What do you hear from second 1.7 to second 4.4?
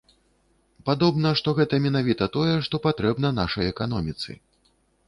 менавіта тое, што патрэбна нашай эканоміцы.